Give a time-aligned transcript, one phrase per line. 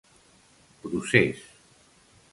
[0.81, 1.45] Procés: